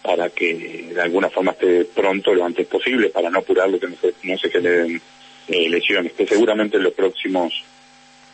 para 0.02 0.30
que 0.30 0.90
de 0.94 1.02
alguna 1.02 1.30
forma 1.30 1.52
esté 1.52 1.86
pronto 1.86 2.34
lo 2.34 2.44
antes 2.44 2.68
posible 2.68 3.10
para 3.10 3.30
no 3.30 3.40
apurarlo 3.40 3.80
que 3.80 3.88
no 3.88 3.96
se, 3.96 4.14
no 4.24 4.38
se 4.38 4.50
generen 4.50 5.02
eh, 5.48 5.70
lesiones 5.70 6.12
que 6.12 6.28
seguramente 6.28 6.76
en 6.76 6.84
los 6.84 6.94
próximos 6.94 7.64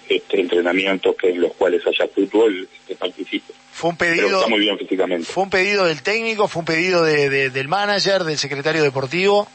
este, 0.09 0.41
entrenamientos 0.41 1.15
que 1.15 1.29
en 1.29 1.41
los 1.41 1.53
cuales 1.53 1.85
haya 1.85 2.07
fútbol 2.07 2.67
este, 2.73 2.95
participe. 2.95 3.53
Fue 3.71 3.91
un 3.91 3.97
pedido 3.97 4.39
está 4.39 4.49
muy 4.49 4.59
bien 4.59 4.77
físicamente. 4.77 5.25
fue 5.25 5.43
un 5.43 5.49
pedido 5.51 5.85
del 5.85 6.01
técnico 6.01 6.47
fue 6.47 6.61
un 6.61 6.65
pedido 6.65 7.03
de, 7.03 7.49
del 7.51 7.67
manager 7.67 8.23
del 8.23 8.37
secretario 8.37 8.81
deportivo. 8.81 9.47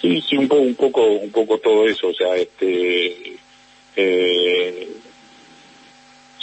Sí, 0.00 0.22
sí, 0.28 0.36
un 0.36 0.46
poco, 0.46 0.60
un 0.60 0.74
poco, 0.74 1.06
un 1.06 1.30
poco 1.30 1.58
todo 1.58 1.88
eso, 1.88 2.08
o 2.08 2.14
sea, 2.14 2.36
este, 2.36 3.36
eh, 3.96 4.88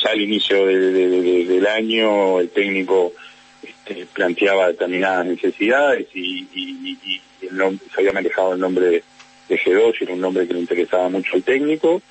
ya 0.04 0.10
al 0.10 0.22
inicio 0.22 0.66
del 0.66 1.68
año 1.68 2.42
el 2.42 2.50
técnico 2.50 3.14
este, 3.62 4.08
planteaba 4.08 4.68
determinadas 4.70 5.28
necesidades 5.28 6.08
y, 6.14 6.48
y, 6.54 6.98
y, 7.04 7.22
se 7.42 8.02
había 8.02 8.12
manejado 8.12 8.54
el 8.54 8.60
nombre 8.60 9.04
de 9.48 9.60
G2 9.60 9.94
era 10.02 10.14
un 10.14 10.22
nombre 10.22 10.48
que 10.48 10.54
le 10.56 10.62
interesaba 10.62 11.08
mucho 11.10 11.36
al 11.36 11.44
técnico 11.44 12.02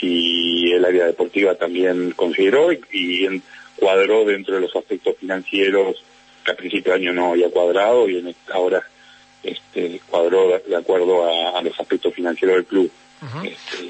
y 0.00 0.72
el 0.72 0.84
área 0.84 1.06
deportiva 1.06 1.54
también 1.54 2.12
consideró 2.12 2.72
y, 2.72 3.42
cuadró 3.76 4.24
dentro 4.24 4.54
de 4.54 4.60
los 4.60 4.76
aspectos 4.76 5.16
financieros 5.18 6.04
que 6.44 6.50
al 6.52 6.56
principio 6.56 6.92
de 6.92 7.00
año 7.00 7.12
no 7.12 7.32
había 7.32 7.50
cuadrado 7.50 8.08
y 8.08 8.18
en 8.18 8.34
ahora 8.52 8.82
este, 9.42 10.00
cuadró 10.08 10.56
de 10.58 10.76
acuerdo 10.76 11.24
a 11.56 11.60
los 11.62 11.78
aspectos 11.80 12.14
financieros 12.14 12.56
del 12.56 12.66
club. 12.66 12.90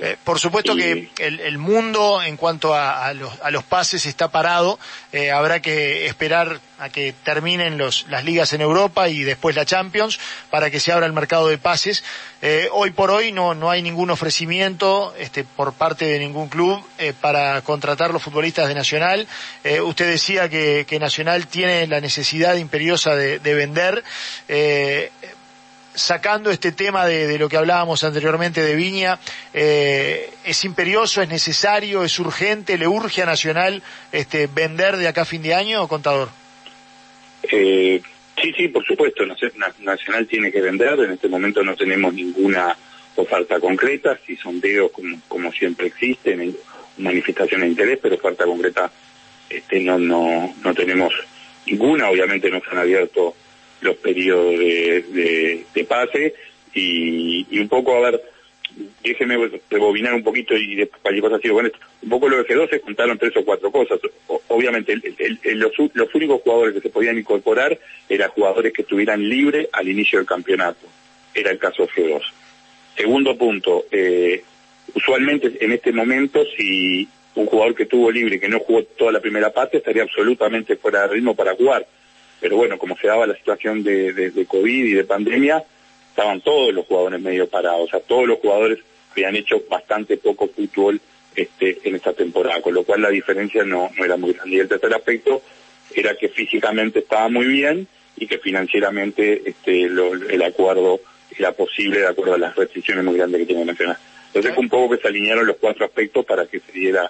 Eh, 0.03 0.17
por 0.25 0.39
supuesto 0.39 0.77
que 0.77 1.11
el, 1.19 1.59
mundo 1.59 2.23
en 2.23 2.37
cuanto 2.37 2.75
a, 2.75 3.12
los, 3.15 3.65
pases 3.65 4.05
está 4.07 4.29
parado. 4.29 4.79
Eh, 5.12 5.31
habrá 5.31 5.61
que 5.61 6.07
esperar 6.07 6.61
a 6.79 6.91
que 6.91 7.15
terminen 7.25 7.79
las 7.79 8.25
ligas 8.25 8.53
en 8.53 8.61
Europa 8.61 9.09
y 9.09 9.23
después 9.23 9.57
la 9.57 9.65
Champions 9.65 10.19
para 10.51 10.71
que 10.71 10.81
se 10.81 10.93
abra 10.93 11.07
el 11.07 11.12
mercado 11.12 11.49
de 11.49 11.57
pases. 11.57 12.05
Eh, 12.43 12.69
hoy 12.73 12.91
por 12.91 13.11
hoy 13.11 13.33
no, 13.33 13.55
no 13.55 13.71
hay 13.71 13.83
ningún 13.83 14.11
ofrecimiento 14.11 15.15
este, 15.19 15.45
por 15.45 15.73
parte 15.73 16.05
de 16.07 16.19
ningún 16.19 16.49
club 16.49 16.85
para 17.21 17.61
contratar 17.62 18.12
los 18.12 18.23
futbolistas 18.23 18.69
de 18.69 18.75
Nacional. 18.75 19.27
usted 19.85 20.09
decía 20.09 20.49
que, 20.49 20.99
Nacional 21.01 21.47
tiene 21.47 21.87
la 21.87 22.01
necesidad 22.01 22.57
imperiosa 22.57 23.17
de 23.17 23.55
vender 23.55 24.05
sacando 25.94 26.50
este 26.50 26.72
tema 26.72 27.06
de, 27.06 27.38
lo 27.38 27.49
que 27.49 27.56
hablábamos 27.56 28.04
anteriormente 28.04 28.62
de 28.62 28.75
Viña, 28.75 29.18
eh, 29.52 30.30
¿es 30.44 30.64
imperioso, 30.64 31.22
es 31.22 31.28
necesario, 31.28 32.04
es 32.04 32.18
urgente, 32.18 32.78
le 32.78 32.87
urge 32.87 33.22
a 33.22 33.26
Nacional 33.26 33.82
este, 34.11 34.46
vender 34.46 34.96
de 34.96 35.08
acá 35.08 35.22
a 35.22 35.26
fin 35.26 35.42
de 35.42 35.54
año, 35.54 35.87
contador? 35.88 36.30
Eh, 37.50 38.00
sí, 38.40 38.52
sí, 38.56 38.68
por 38.68 38.84
supuesto, 38.84 39.25
Nacional 39.26 40.26
tiene 40.26 40.50
que 40.50 40.61
vender, 40.61 40.99
en 41.00 41.12
este 41.12 41.28
momento 41.28 41.62
no 41.62 41.76
tenemos 41.76 42.14
ninguna 42.14 42.76
oferta 43.16 43.61
concreta, 43.61 44.18
si 44.26 44.37
sondeos 44.37 44.90
como, 44.90 45.18
como 45.28 45.52
siempre 45.52 45.88
existen, 45.88 46.56
manifestaciones 46.99 47.66
de 47.66 47.70
interés, 47.70 47.99
pero 48.00 48.14
oferta 48.16 48.44
concreta 48.44 48.90
este, 49.49 49.80
no, 49.80 49.99
no, 49.99 50.54
no 50.62 50.75
tenemos 50.75 51.12
ninguna, 51.66 52.08
obviamente 52.08 52.50
no 52.50 52.61
se 52.61 52.70
han 52.70 52.78
abierto 52.78 53.34
los 53.83 53.97
periodos 53.97 54.59
de, 54.59 55.65
de, 55.75 55.85
pase 55.85 56.35
y, 56.73 57.47
y, 57.51 57.59
un 57.59 57.69
poco, 57.69 57.97
a 57.97 58.11
ver, 58.11 58.23
déjeme 59.03 59.37
rebobinar 59.69 60.15
un 60.15 60.23
poquito 60.23 60.57
y 60.57 60.77
después 60.77 61.03
cualquier 61.03 61.23
cosa 61.23 61.37
así, 61.37 61.49
bueno, 61.51 61.71
un 62.03 62.09
poco 62.09 62.29
lo 62.29 62.43
de 62.43 62.47
G2 62.47 62.71
se 62.71 62.81
contaron 62.81 63.19
tres 63.19 63.37
o 63.37 63.45
cuatro 63.45 63.71
cosas. 63.71 63.99
obviamente, 64.49 64.95
los, 65.55 65.73
los, 65.93 66.15
únicos 66.15 66.41
jugadores 66.43 66.75
que 66.75 66.81
se 66.81 66.91
podían 66.91 67.19
incorporar 67.19 67.79
eran 68.09 68.31
jugadores 68.31 68.73
que 68.73 68.83
estuvieran 68.83 69.29
libres 69.29 69.69
al 69.73 69.89
inicio 69.89 70.19
del 70.19 70.27
campeonato. 70.27 70.87
Era 71.35 71.51
el 71.51 71.59
caso 71.59 71.89
G2. 71.89 72.23
Segundo 72.97 73.37
punto, 73.37 73.87
eh, 73.91 74.45
usualmente 74.95 75.53
en 75.61 75.73
este 75.73 75.93
momento, 75.93 76.45
si 76.57 77.09
un 77.35 77.47
jugador 77.47 77.75
que 77.75 77.85
estuvo 77.85 78.11
libre, 78.11 78.39
que 78.39 78.49
no 78.49 78.61
jugó 78.61 78.85
toda 78.85 79.12
la 79.12 79.21
primera 79.21 79.51
parte, 79.51 79.79
estaría 79.79 80.03
absolutamente 80.03 80.77
fuera 80.77 81.03
de 81.03 81.15
ritmo 81.15 81.35
para 81.35 81.55
jugar 81.55 81.87
pero 82.42 82.56
bueno, 82.56 82.76
como 82.76 82.96
se 82.96 83.06
daba 83.06 83.25
la 83.25 83.37
situación 83.37 83.84
de, 83.84 84.12
de, 84.12 84.46
COVID 84.46 84.84
y 84.84 84.94
de 84.94 85.04
pandemia, 85.04 85.62
estaban 86.11 86.40
todos 86.40 86.75
los 86.75 86.84
jugadores 86.87 87.20
medio 87.20 87.49
parados, 87.49 87.82
o 87.82 87.88
sea, 87.88 88.00
todos 88.00 88.26
los 88.26 88.40
jugadores 88.40 88.80
habían 89.12 89.37
hecho 89.37 89.62
bastante 89.70 90.16
poco 90.16 90.49
fútbol 90.49 91.00
este, 91.37 91.78
en 91.84 91.94
esta 91.94 92.12
temporada, 92.12 92.61
con 92.61 92.75
lo 92.75 92.82
cual 92.82 93.02
la 93.02 93.11
diferencia 93.11 93.62
no, 93.64 93.90
no 93.96 94.04
era 94.04 94.16
muy 94.16 94.32
grande. 94.32 94.56
Y 94.56 94.58
el 94.58 94.68
tercer 94.68 94.92
aspecto 94.92 95.40
era 95.94 96.16
que 96.16 96.28
físicamente 96.30 96.99
estaba 96.99 97.28
muy 97.28 97.46
bien 97.46 97.87
y 98.16 98.26
que 98.26 98.38
financieramente 98.38 99.42
este, 99.46 99.84
el 99.84 100.42
acuerdo 100.42 101.00
era 101.38 101.52
posible 101.52 102.00
de 102.00 102.08
acuerdo 102.08 102.34
a 102.34 102.38
las 102.38 102.56
restricciones 102.56 103.04
muy 103.04 103.16
grandes 103.16 103.40
que 103.40 103.46
tiene 103.46 103.64
Nacional. 103.64 103.99
Entonces 104.26 104.52
fue 104.52 104.64
un 104.64 104.68
poco 104.68 104.96
que 104.96 105.02
se 105.02 105.08
alinearon 105.08 105.46
los 105.46 105.58
cuatro 105.58 105.87
aspectos 105.87 106.25
para 106.25 106.46
que 106.46 106.58
se 106.58 106.72
diera 106.72 107.08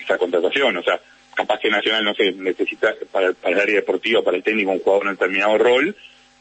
esa 0.00 0.16
contratación. 0.16 0.76
O 0.76 0.82
sea, 0.82 1.00
capaz 1.40 1.60
que 1.60 1.70
Nacional, 1.70 2.04
no 2.04 2.14
sé, 2.14 2.32
necesita 2.32 2.94
para, 3.10 3.28
el 3.28 3.60
área 3.60 3.76
deportiva, 3.76 4.22
para 4.22 4.36
el 4.36 4.42
técnico, 4.42 4.72
un 4.72 4.80
jugador 4.80 5.06
en 5.06 5.12
determinado 5.12 5.56
rol, 5.58 5.96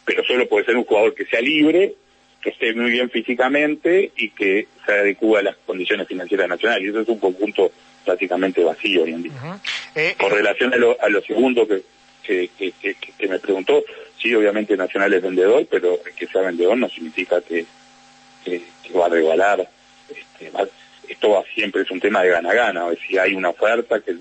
pero 0.06 0.24
solo 0.25 0.48
puede 0.48 0.65
ser 0.65 0.75
un 0.75 0.84
jugador 0.84 1.15
que 1.15 1.25
sea 1.25 1.39
libre, 1.39 1.94
que 2.41 2.50
esté 2.50 2.74
muy 2.74 2.91
bien 2.91 3.10
físicamente 3.10 4.12
y 4.18 4.29
que 4.32 4.68
se 4.86 4.91
adecue 4.91 5.39
a 5.39 5.44
las 5.44 5.56
condiciones 5.65 6.08
financieras 6.08 6.50
nacionales. 6.50 6.84
Y 6.84 6.89
eso 6.89 7.01
es 7.01 7.08
un 7.08 7.20
conjunto 7.20 7.72
prácticamente 8.03 8.63
vacío 8.63 9.03
hoy 9.03 9.13
en 9.13 9.24
día. 9.24 9.60
Eh, 9.96 10.15
Con 10.20 10.32
relación 10.32 10.74
a 10.74 10.77
lo, 10.77 10.98
a 11.01 11.10
lo 11.10 11.22
segundo 11.22 11.68
que, 11.68 11.82
que, 12.24 12.50
que, 13.18 13.27
me 13.27 13.39
preguntó, 13.39 13.84
sí, 14.22 14.34
obviamente 14.36 14.75
Nacional 14.77 15.13
es 15.13 15.22
vendedor, 15.22 15.65
pero 15.70 16.00
que 16.18 16.27
sea 16.27 16.41
vendedor 16.41 16.77
no 16.77 16.89
significa 16.89 17.41
que, 17.41 17.65
va 18.98 19.06
a 19.06 19.10
regalar. 19.10 19.70
Este, 20.10 20.51
esto 21.08 21.44
siempre 21.53 21.84
es 21.84 21.91
un 21.91 22.00
tema 22.00 22.22
de 22.22 22.29
gana-gana. 22.29 22.86
Si 23.08 23.18
hay 23.18 23.34
una 23.34 23.50
oferta 23.50 24.00
que 24.00 24.15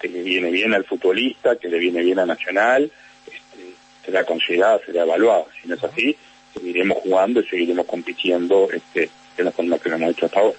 que 0.00 0.08
le 0.08 0.22
viene 0.22 0.50
bien 0.50 0.74
al 0.74 0.84
futbolista, 0.84 1.56
que 1.56 1.68
le 1.68 1.78
viene 1.78 2.02
bien 2.02 2.18
a 2.18 2.26
Nacional, 2.26 2.90
este, 3.26 3.74
será 4.04 4.24
considerada, 4.24 4.80
será 4.84 5.02
evaluada. 5.02 5.44
Si 5.60 5.68
no 5.68 5.74
es 5.74 5.84
así, 5.84 6.16
seguiremos 6.54 6.98
jugando 6.98 7.40
y 7.40 7.46
seguiremos 7.46 7.86
compitiendo 7.86 8.68
este, 8.72 9.10
en 9.36 9.44
la 9.44 9.52
forma 9.52 9.78
que 9.78 9.88
lo 9.88 9.96
hemos 9.96 10.10
hecho 10.10 10.26
hasta 10.26 10.40
ahora. 10.40 10.58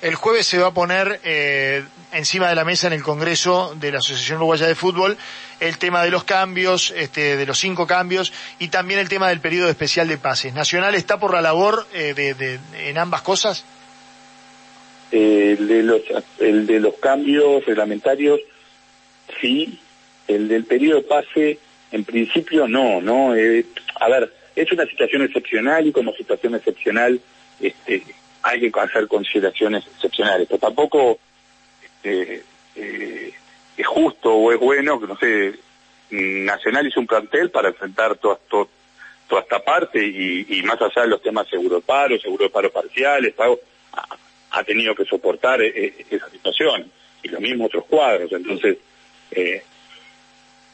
El 0.00 0.14
jueves 0.14 0.46
se 0.46 0.58
va 0.58 0.68
a 0.68 0.74
poner 0.74 1.20
eh, 1.22 1.84
encima 2.12 2.48
de 2.48 2.54
la 2.54 2.64
mesa 2.64 2.86
en 2.86 2.92
el 2.94 3.02
Congreso 3.02 3.74
de 3.78 3.92
la 3.92 3.98
Asociación 3.98 4.38
Uruguaya 4.38 4.66
de 4.66 4.74
Fútbol 4.74 5.16
el 5.60 5.78
tema 5.78 6.02
de 6.02 6.10
los 6.10 6.24
cambios, 6.24 6.92
este, 6.96 7.36
de 7.36 7.46
los 7.46 7.58
cinco 7.58 7.86
cambios 7.86 8.32
y 8.58 8.68
también 8.68 9.00
el 9.00 9.08
tema 9.08 9.28
del 9.28 9.40
periodo 9.40 9.68
especial 9.68 10.08
de 10.08 10.18
pases. 10.18 10.54
¿Nacional 10.54 10.94
está 10.94 11.18
por 11.18 11.32
la 11.32 11.42
labor 11.42 11.86
eh, 11.92 12.14
de, 12.14 12.58
en 12.88 12.98
ambas 12.98 13.22
cosas? 13.22 13.64
Eh, 15.12 15.56
de 15.58 15.82
los, 15.82 16.00
el 16.40 16.66
de 16.66 16.80
los 16.80 16.94
cambios 16.94 17.64
reglamentarios 17.64 18.40
sí, 19.40 19.78
el 20.28 20.48
del 20.48 20.64
periodo 20.64 21.00
de 21.00 21.06
pase, 21.06 21.58
en 21.92 22.04
principio 22.04 22.66
no, 22.66 23.00
¿no? 23.00 23.34
Eh, 23.36 23.66
a 24.00 24.08
ver, 24.08 24.32
es 24.56 24.70
una 24.72 24.86
situación 24.86 25.22
excepcional 25.22 25.86
y 25.86 25.92
como 25.92 26.12
situación 26.12 26.54
excepcional 26.54 27.20
este, 27.60 28.02
hay 28.42 28.60
que 28.60 28.80
hacer 28.80 29.08
consideraciones 29.08 29.86
excepcionales, 29.86 30.46
pero 30.48 30.60
tampoco 30.60 31.18
este, 31.82 32.42
eh, 32.76 33.32
es 33.76 33.86
justo 33.86 34.34
o 34.34 34.52
es 34.52 34.58
bueno 34.58 35.00
que, 35.00 35.06
no 35.06 35.16
sé, 35.16 35.54
Nacional 36.10 36.86
hizo 36.86 37.00
un 37.00 37.06
plantel 37.06 37.50
para 37.50 37.68
enfrentar 37.68 38.16
toda, 38.16 38.38
esta 39.40 39.58
parte 39.64 40.00
y, 40.00 40.62
más 40.62 40.80
allá 40.80 41.02
de 41.02 41.08
los 41.08 41.22
temas 41.22 41.48
seguro 41.48 41.80
paro, 41.80 42.16
seguro 42.20 42.48
paro 42.50 42.70
parciales, 42.70 43.34
ha, 43.38 43.52
ha, 44.52 44.62
tenido 44.62 44.94
que 44.94 45.04
soportar 45.04 45.60
eh, 45.60 46.06
esa 46.08 46.30
situación 46.30 46.88
y 47.22 47.28
lo 47.28 47.40
mismo 47.40 47.66
otros 47.66 47.84
cuadros, 47.86 48.30
entonces 48.30 48.78
eh, 49.34 49.62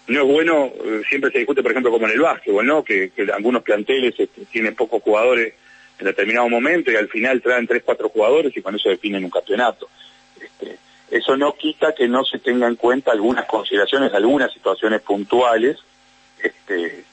no 0.09 0.23
es 0.23 0.27
bueno, 0.27 0.67
eh, 0.67 1.03
siempre 1.09 1.31
se 1.31 1.39
discute, 1.39 1.63
por 1.63 1.71
ejemplo, 1.71 1.93
como 1.93 2.07
en 2.07 2.13
el 2.13 2.21
básquetbol, 2.21 2.67
¿no? 2.67 2.83
Que, 2.83 3.13
algunos 3.33 3.63
planteles 3.63 4.19
este, 4.19 4.45
tienen 4.47 4.75
pocos 4.75 5.03
jugadores 5.03 5.55
en 5.99 6.07
determinado 6.07 6.49
momento 6.49 6.91
y 6.91 6.97
al 6.97 7.09
final 7.09 7.41
traen 7.41 7.67
tres, 7.67 7.83
cuatro 7.85 8.09
jugadores 8.09 8.57
y 8.57 8.63
con 8.63 8.75
eso 8.75 8.89
definen 8.89 9.25
un 9.25 9.31
campeonato. 9.31 9.89
Este, 10.41 10.79
eso 11.11 11.37
no 11.37 11.55
quita 11.55 11.95
que 11.95 12.09
no 12.09 12.25
se 12.25 12.39
tengan 12.39 12.71
en 12.71 12.77
cuenta 12.77 13.13
algunas 13.13 13.45
consideraciones, 13.45 14.13
algunas 14.13 14.53
situaciones 14.53 15.01
puntuales, 15.03 15.79
este, 16.43 17.05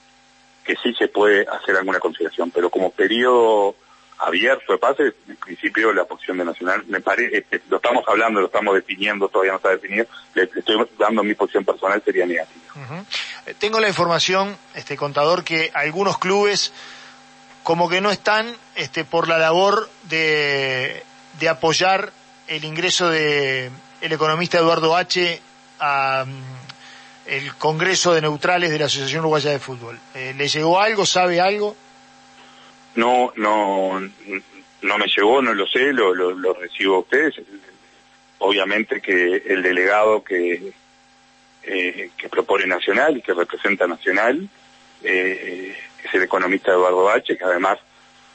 que 0.63 0.75
sí 0.81 0.93
se 0.93 1.07
puede 1.07 1.45
hacer 1.47 1.75
alguna 1.75 1.99
consideración, 1.99 2.51
pero 2.51 2.69
como 2.69 2.91
periodo 2.91 3.75
abierto 4.19 4.73
de 4.73 4.79
pase, 4.79 5.13
en 5.27 5.35
principio 5.35 5.93
la 5.93 6.05
posición 6.05 6.37
de 6.37 6.45
Nacional, 6.45 6.83
me 6.87 7.01
parece, 7.01 7.37
este, 7.37 7.61
lo 7.69 7.77
estamos 7.77 8.03
hablando, 8.07 8.39
lo 8.39 8.47
estamos 8.47 8.75
definiendo, 8.75 9.27
todavía 9.27 9.51
no 9.51 9.57
está 9.57 9.69
definido, 9.69 10.05
le, 10.33 10.43
estoy 10.43 10.87
dando 10.97 11.23
mi 11.23 11.35
posición 11.35 11.63
personal, 11.63 12.01
sería 12.03 12.25
negativa. 12.25 13.05
Eh, 13.45 13.53
tengo 13.57 13.79
la 13.79 13.87
información, 13.87 14.57
este 14.75 14.97
contador, 14.97 15.43
que 15.43 15.71
algunos 15.73 16.17
clubes 16.17 16.73
como 17.63 17.89
que 17.89 18.01
no 18.01 18.11
están 18.11 18.55
este, 18.75 19.03
por 19.03 19.27
la 19.27 19.37
labor 19.37 19.89
de, 20.03 21.03
de 21.39 21.49
apoyar 21.49 22.11
el 22.47 22.63
ingreso 22.63 23.09
de 23.09 23.69
el 23.99 24.11
economista 24.13 24.59
Eduardo 24.59 24.95
H. 24.95 25.41
a 25.79 26.25
mm, 26.25 26.67
el 27.27 27.55
Congreso 27.55 28.13
de 28.13 28.21
Neutrales 28.21 28.71
de 28.71 28.79
la 28.79 28.85
Asociación 28.85 29.19
Uruguaya 29.19 29.51
de 29.51 29.59
Fútbol. 29.59 29.99
Eh, 30.13 30.33
¿Le 30.37 30.47
llegó 30.47 30.79
algo? 30.79 31.05
¿Sabe 31.05 31.41
algo? 31.41 31.75
No, 32.97 33.31
no, 33.35 34.01
no 34.81 34.97
me 34.97 35.05
llegó, 35.07 35.39
no 35.39 35.53
lo 35.53 35.67
sé, 35.67 35.93
lo, 35.93 36.53
recibo 36.53 36.95
a 36.95 36.99
ustedes. 36.99 37.35
Obviamente 38.39 39.01
que 39.01 39.43
el 39.45 39.61
delegado 39.61 40.23
que, 40.23 40.73
eh, 41.61 42.09
que 42.17 42.29
propone 42.29 42.65
Nacional 42.65 43.17
y 43.17 43.21
que 43.21 43.35
representa 43.35 43.85
Nacional 43.85 44.49
eh, 45.03 45.77
es 46.03 46.13
el 46.15 46.23
economista 46.23 46.71
Eduardo 46.71 47.07
H, 47.11 47.37
que 47.37 47.43
además 47.43 47.77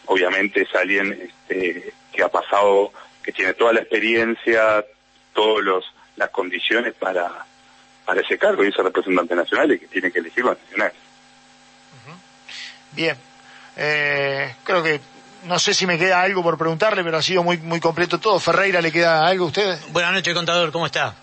obviamente 0.06 0.62
es 0.62 0.72
alguien 0.76 1.12
este, 1.12 1.92
que 2.12 2.22
ha 2.22 2.28
pasado, 2.28 2.92
que 3.20 3.32
tiene 3.32 3.54
toda 3.54 3.72
la 3.72 3.80
experiencia, 3.80 4.84
todas 5.34 5.84
las 6.14 6.30
condiciones 6.30 6.94
para, 6.94 7.46
para 8.04 8.20
ese 8.20 8.38
cargo 8.38 8.62
y 8.62 8.68
es 8.68 8.78
el 8.78 8.84
representante 8.84 9.34
nacional 9.34 9.72
y 9.72 9.80
que 9.80 9.88
tiene 9.88 10.12
que 10.12 10.20
elegirlo 10.20 10.52
a 10.52 10.54
Nacional. 10.54 10.92
Bien, 12.92 13.16
eh, 13.76 14.54
creo 14.64 14.82
que 14.82 15.00
no 15.44 15.58
sé 15.58 15.74
si 15.74 15.86
me 15.86 15.98
queda 15.98 16.22
algo 16.22 16.42
por 16.42 16.56
preguntarle, 16.56 17.02
pero 17.02 17.18
ha 17.18 17.22
sido 17.22 17.42
muy, 17.42 17.58
muy 17.58 17.80
completo 17.80 18.18
todo. 18.18 18.38
Ferreira, 18.38 18.80
¿le 18.80 18.92
queda 18.92 19.26
algo 19.26 19.44
a 19.44 19.48
usted? 19.48 19.78
Buenas 19.88 20.12
noches, 20.12 20.34
contador, 20.34 20.70
¿cómo 20.70 20.86
está? 20.86 21.14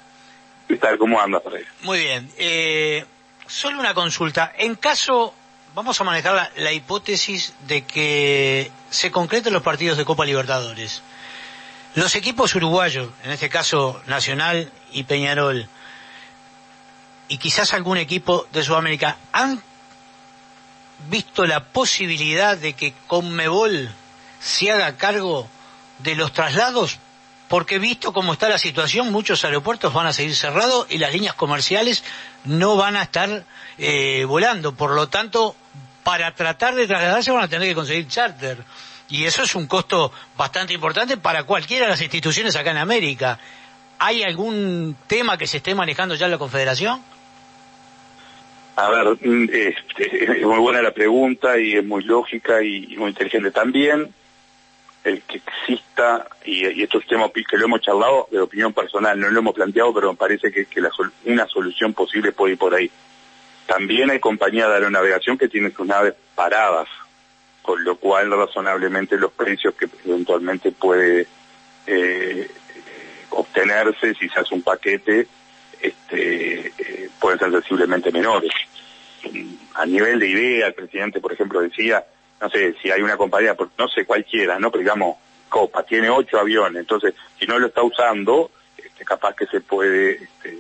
¿Qué 0.68 0.76
tal? 0.76 0.98
¿Cómo 0.98 1.20
anda, 1.20 1.40
Ferreira? 1.40 1.70
Muy 1.82 2.00
bien. 2.00 2.32
Eh, 2.38 3.06
solo 3.48 3.80
una 3.80 3.94
consulta. 3.94 4.54
En 4.58 4.76
caso, 4.76 5.34
vamos 5.74 6.00
a 6.00 6.04
manejar 6.04 6.52
la, 6.56 6.74
hipótesis 6.74 7.54
de 7.68 7.84
que 7.84 8.72
se 8.90 9.12
concreten 9.12 9.54
los 9.54 9.64
partidos 9.64 9.98
de 9.98 10.06
Copa 10.06 10.26
Libertadores. 10.26 11.02
Los 11.96 12.16
equipos 12.16 12.54
uruguayos, 12.56 13.10
en 13.24 13.32
este 13.32 13.50
caso 13.50 14.02
Nacional 14.06 14.72
y 14.92 15.04
Peñarol, 15.04 15.68
y 17.28 17.38
quizás 17.38 17.74
algún 17.74 17.98
equipo 17.98 18.48
de 18.52 18.64
Sudamérica, 18.64 19.18
¿han 19.32 19.62
visto 21.08 21.46
la 21.46 21.66
posibilidad 21.66 22.58
de 22.58 22.74
que 22.74 22.94
Conmebol 23.08 23.90
se 24.40 24.72
haga 24.72 24.98
cargo 24.98 25.48
de 26.00 26.16
los 26.16 26.34
traslados? 26.34 26.98
Porque 27.48 27.80
visto 27.80 28.14
cómo 28.14 28.34
está 28.34 28.48
la 28.48 28.60
situación, 28.60 29.12
muchos 29.12 29.44
aeropuertos 29.44 29.92
van 29.92 30.06
a 30.06 30.14
seguir 30.14 30.36
cerrados 30.36 30.86
y 30.90 31.00
las 31.00 31.12
líneas 31.12 31.34
comerciales 31.34 32.04
no 32.46 32.76
van 32.76 32.96
a 32.96 33.04
estar 33.04 33.44
eh, 33.78 34.24
volando. 34.26 34.76
Por 34.76 34.92
lo 34.92 35.10
tanto, 35.10 35.56
para 36.04 36.34
tratar 36.36 36.76
de 36.76 36.86
trasladarse 36.86 37.32
van 37.32 37.44
a 37.44 37.48
tener 37.48 37.68
que 37.68 37.76
conseguir 37.76 38.08
charter. 38.08 38.64
Y 39.10 39.26
eso 39.26 39.42
es 39.42 39.56
un 39.56 39.66
costo 39.66 40.12
bastante 40.38 40.74
importante 40.74 41.18
para 41.18 41.44
cualquiera 41.44 41.86
de 41.86 41.92
las 41.92 42.02
instituciones 42.02 42.56
acá 42.56 42.72
en 42.72 42.78
América. 42.78 43.40
¿Hay 43.98 44.22
algún 44.22 44.96
tema 45.08 45.38
que 45.38 45.48
se 45.48 45.58
esté 45.58 45.74
manejando 45.74 46.14
ya 46.14 46.26
en 46.26 46.32
la 46.32 46.38
Confederación? 46.38 47.04
A 48.80 48.90
ver, 48.90 49.18
mm, 49.20 49.50
este, 49.52 50.40
es 50.40 50.46
muy 50.46 50.60
buena 50.60 50.82
la 50.82 50.92
pregunta 50.92 51.60
y 51.60 51.76
es 51.76 51.84
muy 51.84 52.02
lógica 52.02 52.64
y, 52.64 52.96
muy 52.96 53.10
inteligente 53.10 53.52
también. 53.52 54.14
El 55.04 55.22
que 55.24 55.42
exista, 55.46 56.26
y, 56.46 56.82
esto 56.82 57.00
es 57.00 57.08
tema 57.08 57.30
que 57.30 57.58
lo 57.58 57.66
hemos 57.66 57.82
charlado 57.82 58.30
de 58.32 58.40
opinión 58.40 58.72
personal, 58.72 59.20
no 59.20 59.30
lo 59.30 59.40
hemos 59.40 59.54
planteado, 59.54 59.94
pero 59.94 60.14
me 60.14 60.18
parece 60.18 60.50
que, 60.54 60.66
una 61.26 61.46
solución 61.48 61.94
posible 61.94 62.32
puede 62.32 62.54
ir 62.54 62.58
por 62.58 62.74
ahí. 62.74 62.90
También 63.66 64.12
hay 64.12 64.20
compañías 64.22 64.70
de 64.70 64.76
aeronavegación 64.76 65.38
que 65.38 65.50
tienen 65.50 65.74
sus 65.74 65.86
naves 65.86 66.14
paradas, 66.34 66.88
con 67.62 67.84
lo 67.84 67.98
cual 67.98 68.32
razonablemente 68.32 69.18
los 69.18 69.34
precios 69.34 69.74
que 69.74 69.90
eventualmente 70.06 70.72
puede 70.72 71.28
eh, 71.86 72.50
obtenerse 73.32 74.16
si 74.16 74.30
se 74.30 74.40
hace 74.40 74.56
un 74.56 74.62
paquete 74.62 75.28
este, 75.82 76.68
eh, 76.78 77.10
pueden 77.20 77.40
ser 77.40 77.52
sensiblemente 77.52 78.12
menores. 78.12 78.52
A 79.76 79.86
nivel 79.86 80.20
de 80.20 80.28
idea, 80.28 80.68
el 80.68 80.74
presidente, 80.74 81.20
por 81.20 81.34
ejemplo, 81.34 81.62
decía, 81.62 82.04
no 82.42 82.50
sé, 82.50 82.76
si 82.82 82.92
hay 82.92 83.02
una 83.02 83.18
compañía, 83.18 83.56
no 83.78 83.88
sé 83.88 84.06
cualquiera, 84.06 84.60
¿no? 84.60 84.72
Pero 84.72 84.82
digamos, 84.82 85.18
Copa, 85.48 85.84
tiene 85.84 86.10
ocho 86.10 86.40
aviones, 86.40 86.82
entonces, 86.82 87.14
si 87.40 87.48
no 87.48 87.58
lo 87.58 87.68
está 87.68 87.82
usando, 87.82 88.52
este, 88.78 89.04
capaz 89.04 89.36
que 89.36 89.46
se 89.48 89.62
puede, 89.62 90.24
este, 90.24 90.60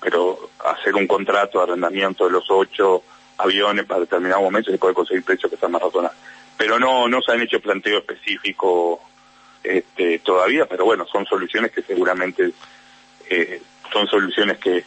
pero 0.00 0.50
hacer 0.64 0.94
un 0.94 1.06
contrato 1.06 1.58
de 1.58 1.64
arrendamiento 1.64 2.26
de 2.26 2.32
los 2.32 2.44
ocho 2.50 3.02
aviones 3.38 3.86
para 3.86 4.00
determinado 4.00 4.42
momento 4.42 4.70
se 4.70 4.78
puede 4.78 4.94
conseguir 4.94 5.24
precios 5.24 5.50
que 5.50 5.56
sean 5.56 5.72
más 5.72 5.82
razonables. 5.82 6.18
Pero 6.56 6.78
no, 6.78 7.08
no 7.08 7.22
se 7.22 7.32
han 7.32 7.40
hecho 7.40 7.60
planteo 7.60 7.98
específico 7.98 9.00
este, 9.62 10.18
todavía, 10.20 10.66
pero 10.66 10.84
bueno, 10.84 11.06
son 11.06 11.24
soluciones 11.26 11.72
que 11.72 11.82
seguramente 11.82 12.52
eh, 13.30 13.62
son 13.92 14.06
soluciones 14.06 14.58
que, 14.58 14.84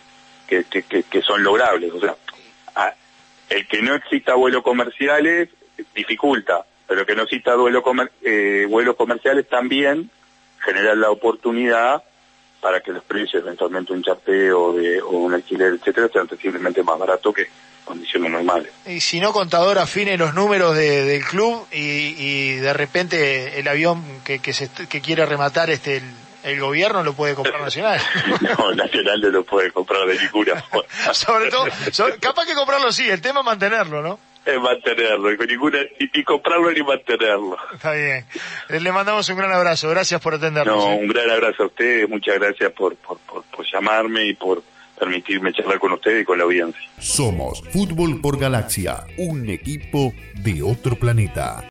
que, 0.47 0.63
que, 0.63 1.21
son 1.21 1.43
logrables. 1.43 1.91
O 1.93 1.99
sea, 1.99 2.15
el 3.49 3.67
que 3.67 3.81
no 3.81 3.95
exista 3.95 4.33
vuelos 4.33 4.63
comerciales 4.63 5.49
dificulta, 5.93 6.65
pero 6.87 7.05
que 7.05 7.15
no 7.15 7.23
exista 7.23 7.55
vuelo 7.55 7.83
eh, 8.21 8.65
vuelos 8.69 8.95
comerciales 8.95 9.47
también 9.47 10.09
genera 10.59 10.95
la 10.95 11.11
oportunidad 11.11 12.03
para 12.61 12.81
que 12.81 12.91
los 12.91 13.03
precios, 13.03 13.43
eventualmente 13.43 13.93
un 13.93 14.03
chapeo 14.03 14.73
de, 14.73 14.99
o 14.99 15.09
un 15.09 15.33
alquiler, 15.33 15.73
etcétera, 15.73 16.09
sean 16.11 16.27
sensiblemente 16.27 16.81
más 16.81 16.97
baratos 16.97 17.33
que 17.33 17.47
condiciones 17.83 18.31
normales. 18.31 18.71
Y 18.87 18.99
si 18.99 19.19
no, 19.19 19.31
contador 19.31 19.77
afine 19.77 20.17
los 20.17 20.33
números 20.33 20.75
del 20.75 21.23
club 21.23 21.67
y, 21.71 22.55
de 22.55 22.73
repente 22.73 23.59
el 23.59 23.67
avión 23.67 24.03
que, 24.23 24.39
quiere 24.39 25.25
rematar 25.27 25.69
este 25.69 26.01
el 26.45 26.59
gobierno 26.59 27.03
lo 27.03 27.13
puede 27.13 27.33
comprar 27.33 27.59
Nacional. 27.59 27.99
no, 28.41 28.75
Nacional 28.75 29.19
no 29.19 29.29
lo 29.29 29.43
puede 29.43 29.71
comprar 29.71 30.05
de 30.05 30.17
ninguna 30.19 30.61
forma. 30.69 31.13
Sobre 31.13 31.49
todo, 31.49 31.65
capaz 32.19 32.45
que 32.45 32.53
comprarlo 32.53 32.91
sí, 32.91 33.09
el 33.09 33.19
tema 33.19 33.39
es 33.39 33.45
mantenerlo, 33.45 34.01
¿no? 34.01 34.19
Es 34.45 34.61
mantenerlo, 34.61 35.33
y, 35.33 35.37
ninguna, 35.47 35.79
ni, 35.99 36.23
comprarlo 36.23 36.71
ni 36.71 36.83
mantenerlo. 36.83 37.57
Está 37.73 37.93
bien. 37.93 38.25
Eh, 38.69 38.79
le 38.79 38.91
mandamos 38.91 39.27
un 39.29 39.37
gran 39.37 39.51
abrazo, 39.51 39.89
gracias 39.89 40.21
por 40.21 40.35
atendernos. 40.35 40.75
No, 40.75 40.95
un 40.95 41.07
gran 41.07 41.31
abrazo 41.31 41.63
a 41.63 41.65
ustedes, 41.65 42.07
muchas 42.07 42.35
gracias 42.35 42.71
por, 42.73 42.95
por, 42.97 43.17
por, 43.19 43.43
por 43.45 43.65
llamarme 43.65 44.27
y 44.27 44.35
por 44.35 44.61
permitirme 44.99 45.51
charlar 45.51 45.79
con 45.79 45.93
ustedes 45.93 46.21
y 46.21 46.25
con 46.25 46.37
la 46.37 46.43
audiencia. 46.43 46.81
Somos 46.99 47.61
Fútbol 47.71 48.21
por 48.21 48.39
Galaxia, 48.39 49.05
un 49.17 49.49
equipo 49.49 50.13
de 50.35 50.61
otro 50.61 50.95
planeta. 50.95 51.63